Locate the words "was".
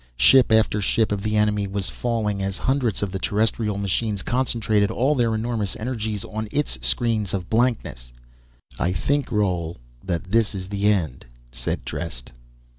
1.67-1.91